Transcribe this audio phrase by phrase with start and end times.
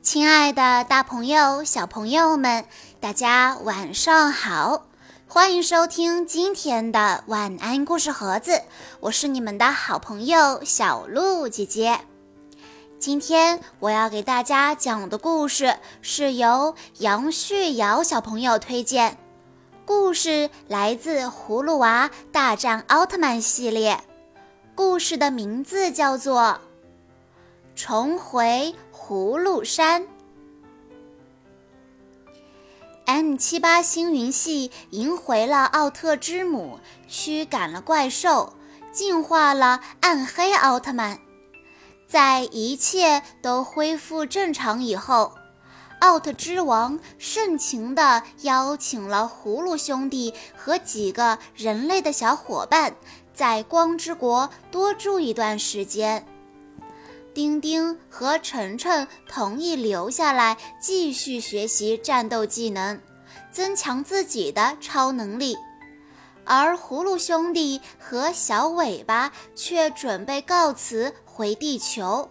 [0.00, 2.64] 亲爱的，大朋友、小朋友们，
[3.00, 4.86] 大家晚上好！
[5.28, 8.62] 欢迎收听今天的晚安故事盒子，
[9.00, 12.00] 我是你们的好朋友小鹿姐姐。
[12.98, 19.18] 今天我要给大家讲的故事是由杨旭瑶小朋友推荐，
[19.84, 24.00] 故事来自《葫芦娃大战奥特曼》系列，
[24.74, 26.40] 故事的名字叫做
[27.74, 28.74] 《重回》。
[29.12, 30.06] 葫芦山
[33.04, 38.54] ，M 七八星云系赢回了奥特之母，驱赶了怪兽，
[38.90, 41.18] 进化了暗黑奥特曼。
[42.08, 45.34] 在一切都恢复正常以后，
[46.00, 52.96] 奥特之王盛情地邀请了葫芦兄弟和几个人类的小伙伴，
[53.34, 56.26] 在光之国多住一段时间。
[57.34, 63.00] 丁丁和晨晨同意留下来继续学习战斗技能，
[63.50, 65.56] 增强自己的超能力，
[66.44, 72.28] 而葫芦兄弟和小尾巴却准备告辞回地球。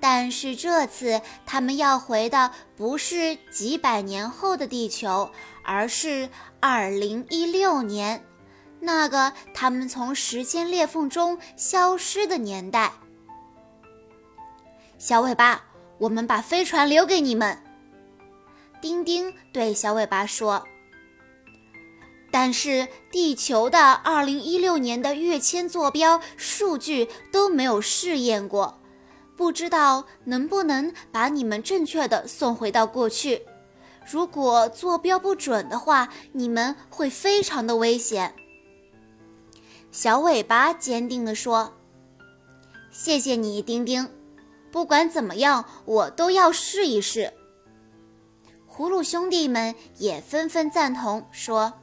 [0.00, 5.30] 但是这次他们要回的不是几百年后的地球，
[5.62, 6.28] 而是
[6.60, 8.22] 二零一六年，
[8.80, 12.92] 那个他们从时间裂缝中消失的年代。
[15.04, 15.62] 小尾巴，
[15.98, 17.58] 我们把飞船留给你们。
[18.80, 20.64] 丁丁对小尾巴说
[22.32, 28.80] ：“但是地球的二零一六年的跃迁坐标数据都没有试验过，
[29.36, 33.42] 不知道能不能把你们正确的送回到过去。
[34.10, 38.34] 如果坐标不准的话，你们会非常的危险。”
[39.92, 41.74] 小尾巴坚定地说
[42.90, 44.08] ：“谢谢你，丁丁。”
[44.74, 47.32] 不管怎么样，我都要试一试。
[48.68, 51.74] 葫芦兄弟们也纷纷赞同，说：“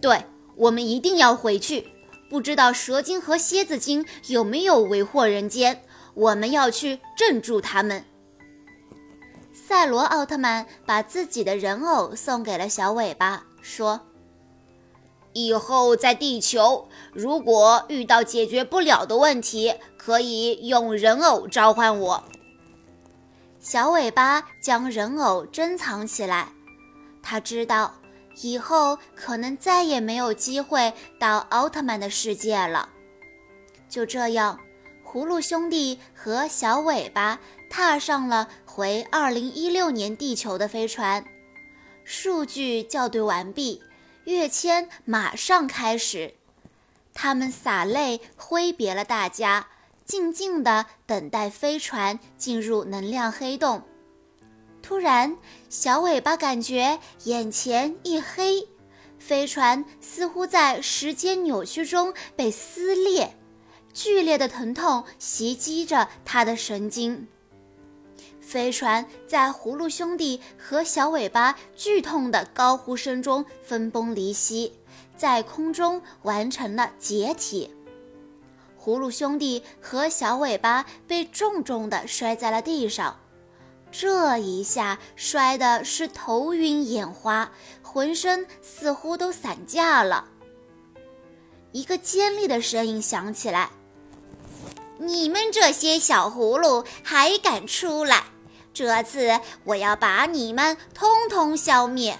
[0.00, 0.24] 对，
[0.54, 1.88] 我们一定要回去。
[2.30, 5.82] 不知道蛇精和蝎子精有没有为祸人间，
[6.14, 8.04] 我们要去镇住他们。”
[9.52, 14.07] 赛罗奥特曼把自己的人偶送给了小尾巴，说。
[15.46, 22.24] 以后在地球，如果遇到解决不了的问题，可以用人偶召唤我。
[23.60, 26.48] 小尾巴将人偶珍藏起来，
[27.22, 27.94] 他知道
[28.42, 32.88] 以后可能再也没有机会到奥特曼的世界了。
[33.88, 34.58] 就这样，
[35.04, 41.24] 葫芦兄弟和小尾巴踏上了回2016年地球的飞船，
[42.04, 43.82] 数据校对完毕。
[44.28, 46.34] 跃迁马上开始，
[47.14, 49.68] 他们洒泪挥别了大家，
[50.04, 53.84] 静静地等待飞船进入能量黑洞。
[54.82, 55.38] 突然，
[55.70, 58.68] 小尾巴感觉眼前一黑，
[59.18, 63.34] 飞船似乎在时间扭曲中被撕裂，
[63.94, 67.26] 剧烈的疼痛袭击着他的神经。
[68.48, 74.72] 飞船在葫芦兄弟和小尾巴剧痛的高呼声中分崩离析，
[75.14, 77.70] 在空中完成了解体。
[78.82, 83.18] 葫芦兄弟和小尾巴被重重地摔在了地上，
[83.92, 90.24] 这一下摔的是头晕眼花，浑身似乎都散架了。
[91.72, 93.68] 一个尖利的声音响起来
[94.96, 98.24] ：“你们这些小葫芦还敢出来！”
[98.78, 102.16] 这次我要把你们通通消灭！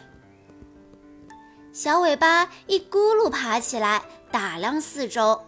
[1.72, 4.02] 小尾巴一咕噜爬起来，
[4.32, 5.40] 打量四周，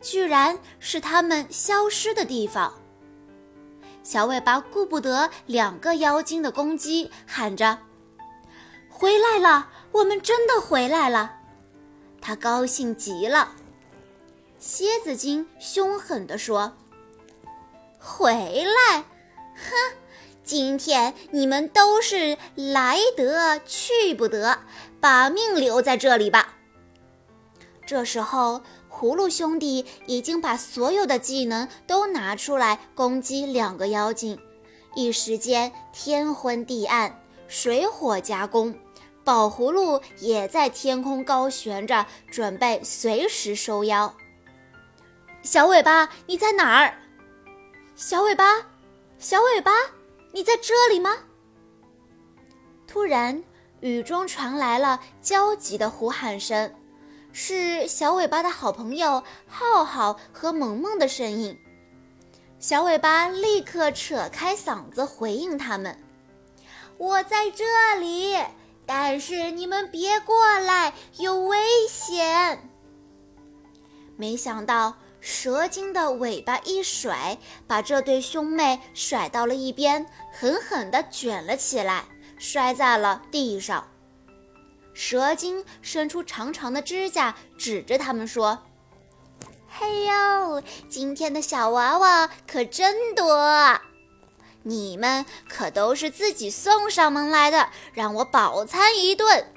[0.00, 2.72] 居然是他们消失的地方。
[4.04, 7.76] 小尾巴顾不得两个妖精的攻击，喊着
[8.88, 9.68] ：“回来了！
[9.90, 11.34] 我们真的回来了！”
[12.22, 13.56] 他高兴极了。
[14.60, 16.74] 蝎子精凶狠地说
[17.98, 18.32] ：“回
[18.62, 18.98] 来，
[19.56, 19.96] 哼！”
[20.48, 24.60] 今天你们都是来得去不得，
[24.98, 26.54] 把命留在这里吧。
[27.84, 34.38] 这时候，葫芦兄弟已经把所有的技能都拿出来攻击两个妖精，
[34.94, 38.74] 一时间天昏地暗，水火夹攻。
[39.22, 44.14] 宝葫芦也在天空高悬着，准备随时收妖。
[45.42, 46.94] 小尾巴，你在哪儿？
[47.94, 48.62] 小尾巴，
[49.18, 49.72] 小尾巴。
[50.32, 51.10] 你在这里吗？
[52.86, 53.42] 突然，
[53.80, 56.74] 雨中传来了焦急的呼喊声，
[57.32, 61.58] 是小尾巴的好朋友浩浩和萌萌的声音。
[62.58, 65.96] 小尾巴立刻扯开嗓子回应他们
[66.98, 67.64] ：“我在这
[68.00, 68.36] 里，
[68.84, 71.58] 但是你们别过来，有危
[71.88, 72.70] 险。”
[74.16, 82.04] 没想到蛇精的尾巴一甩，把这对兄妹甩到了一边，狠狠地卷了起来，
[82.38, 83.88] 摔在了地上。
[84.94, 88.58] 蛇精伸出长长的指甲，指着他们说。
[89.68, 93.80] 嘿呦，今天的小娃娃可真多！
[94.62, 99.52] 你们可都是自己送上门来的，让我饱餐一顿。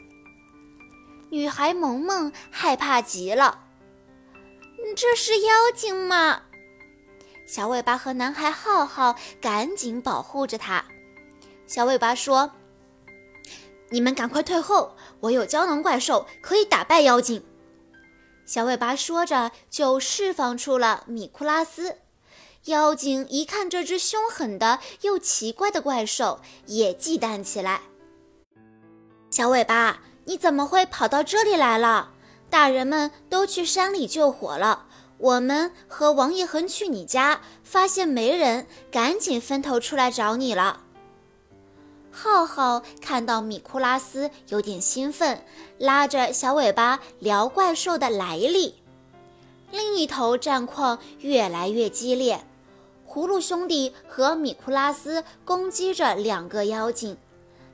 [1.31, 3.63] 女孩萌萌害怕极了，
[4.95, 6.43] 这是妖精吗？
[7.47, 10.85] 小尾巴和男孩浩浩赶紧保护着她。
[11.67, 12.51] 小尾巴说
[13.89, 17.43] ：“你们赶快退后，我有胶囊怪兽，可以打败妖精。”
[18.45, 21.97] 小尾巴说着，就释放出了米库拉斯。
[22.65, 27.81] 妖精一看这只凶狠的又奇怪的怪兽，也忌惮起来。
[29.29, 32.11] 小尾巴，你怎么会跑到这里来了？
[32.51, 34.86] 大人们都去山里救火了，
[35.18, 40.81] 我们和王一恒去你家，发现没人，赶紧分头出来找你了。
[42.12, 45.45] 浩浩看到米库拉斯有点兴奋，
[45.77, 48.75] 拉着小尾巴聊怪兽的来历。
[49.71, 52.45] 另一头战况越来越激烈，
[53.07, 57.15] 葫芦兄弟和米库拉斯攻击着两个妖精，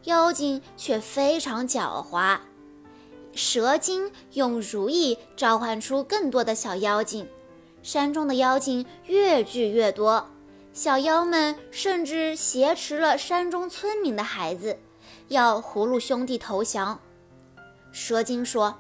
[0.04, 2.38] 妖精却非常狡猾。
[3.38, 7.30] 蛇精用如意召唤出更多的小妖精，
[7.84, 10.28] 山中的妖精越聚越多。
[10.74, 14.80] 小妖们甚至挟持了山中村民的孩子，
[15.28, 17.00] 要葫芦兄弟投降。
[17.92, 18.80] 蛇精说：“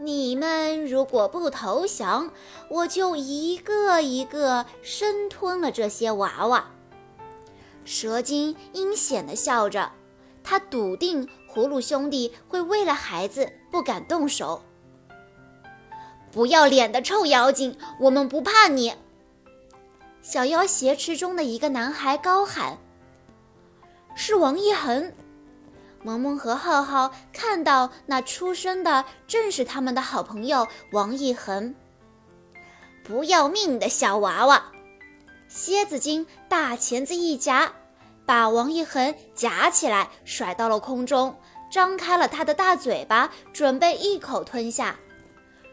[0.00, 2.30] 你们如果不投降，
[2.70, 6.70] 我就一个一个生吞了这些娃娃。”
[7.84, 9.92] 蛇精阴险地笑着，
[10.42, 14.62] 他笃定葫芦兄弟会为了孩子不敢动手。
[16.32, 18.92] 不要脸的臭妖精，我们不怕你！
[20.20, 22.78] 小妖挟持中的一个男孩高喊
[24.16, 25.12] ：“是王一恒！”
[26.02, 31.74] 萌萌和浩浩看到那出生的正是他们的好朋友王一恒。
[33.04, 34.72] 不要命的小娃娃！
[35.46, 37.72] 蝎子精大钳子一夹，
[38.26, 41.36] 把王一恒夹起来，甩到了空中，
[41.70, 44.96] 张开了他的大嘴巴，准备一口吞下。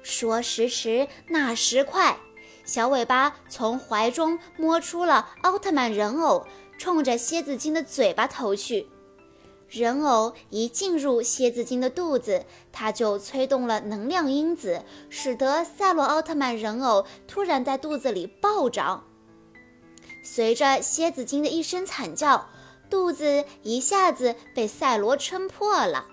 [0.03, 2.17] 说时迟，那时快。
[2.63, 6.45] 小尾巴从怀中摸出了奥特曼人偶，
[6.77, 8.87] 冲着蝎子精的嘴巴投去。
[9.67, 19.05] 人偶一进入蝎子精的肚子，它就催动了能量因子，使得赛罗奥特曼人偶突然在肚子里暴涨。
[20.23, 22.49] 随着蝎子精的一声惨叫，
[22.89, 26.05] 肚子一下子被赛罗撑破了。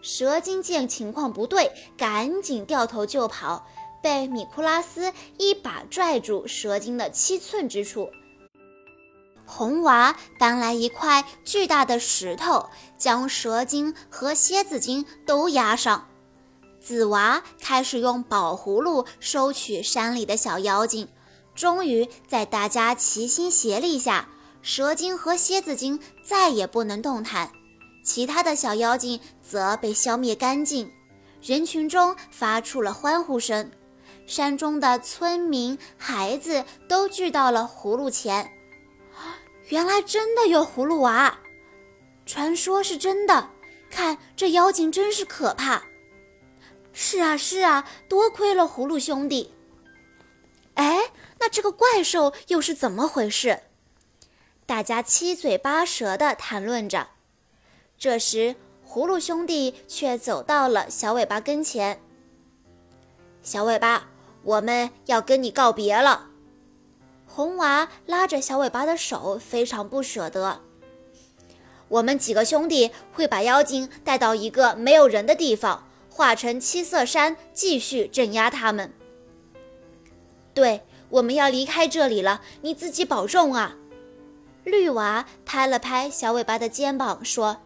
[0.00, 3.66] 蛇精见情况不对，赶紧掉头就跑。
[4.02, 8.10] 被米库拉斯一把拽住蛇精的七寸之处，
[9.46, 12.68] 红娃搬来一块巨大的石头，
[12.98, 16.08] 将蛇精和蝎子精都压上。
[16.80, 21.06] 紫娃开始用宝葫芦收取山里的小妖精。
[21.54, 24.28] 终于在大家齐心协力下，
[24.62, 27.50] 蛇精和蝎子精再也不能动弹，
[28.04, 30.90] 其他的小妖精则被消灭干净。
[31.42, 33.70] 人群中发出了欢呼声。
[34.24, 38.52] 山中的村民、孩子都聚到了葫芦前。
[39.68, 41.40] 原来真的有葫芦娃，
[42.24, 43.50] 传说是真的。
[43.90, 45.82] 看这妖精真是可怕。
[46.92, 49.52] 是啊，是啊，多亏了葫芦兄弟。
[50.74, 51.00] 哎，
[51.42, 53.62] 那这个怪兽又是怎么回事？
[54.64, 57.08] 大家七嘴八舌地谈论着。
[57.98, 58.54] 这时，
[58.88, 62.00] 葫芦兄弟却走到了小尾巴跟前。
[63.42, 64.08] 小尾巴。
[64.44, 66.26] 我们要跟你告别了，
[67.28, 70.60] 红娃拉着小尾巴的手，非常不舍得。
[71.86, 78.92] 我们几个兄弟会把妖精带到一个没有人的地方，化成七色山，继续镇压他们。
[80.52, 80.82] 对，
[81.12, 83.76] 我们要离开这里了，你自己保重啊！
[84.64, 87.58] 绿娃拍了拍小尾巴的肩膀，说：“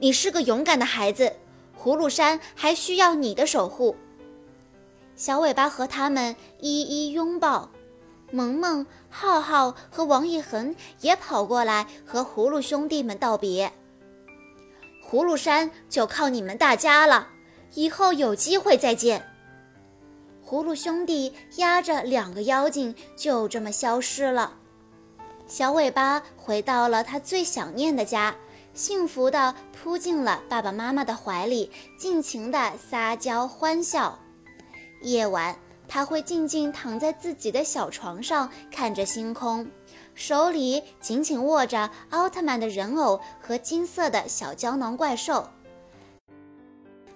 [0.00, 1.34] 你是个勇敢的孩子，
[1.78, 3.94] 葫芦山还需要你的守护。”
[5.16, 7.70] 小尾巴和他们一一拥抱，
[8.30, 13.70] 萌萌、浩浩和王一恒也跑过来和葫芦兄弟们道别。
[15.06, 17.28] 葫芦山就靠你们大家了，
[17.74, 19.26] 以后有机会再见。
[20.50, 24.54] 葫芦兄弟压着两个妖精就这么消失了。
[25.46, 28.34] 小尾巴回到了他最想念的家，
[28.74, 34.18] 幸福地扑进了爸爸妈妈的怀里，尽情地撒娇欢笑。
[35.02, 39.70] 夜晚，他会静静躺在自己的小床上，看着星空，
[40.16, 45.48] 手里紧紧握着奥特曼的人偶和金色的小胶囊怪兽。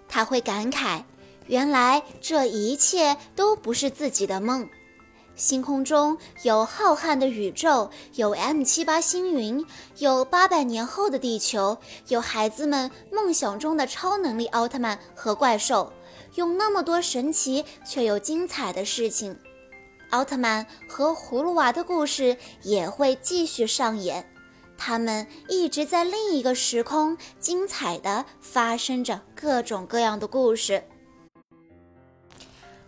[0.09, 1.03] 他会感慨，
[1.47, 4.69] 原来这一切都不是自己的梦。
[5.37, 9.67] 星空中有浩瀚的宇宙，有 M 七八星云，
[9.99, 15.93] 有八百年后的地球，有孩子们梦想中的超能力奥特曼和怪兽，
[16.37, 19.37] 有那么多神奇却又精彩的事情。
[20.11, 24.31] 奥特曼和葫芦娃的故事也会继续上演。
[24.79, 30.85] 他们一直在另一个时空，精彩的发生着各种各样的故事。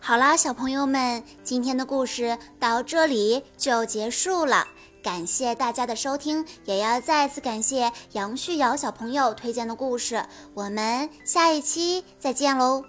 [0.07, 4.69] 好啦，小朋友们，今天的故事到这里就结束了。
[5.03, 10.25] 感谢大家的收听，也要再次感谢杨旭瑶小朋友推荐的故事。
[10.55, 12.85] 我们下一期再见喽！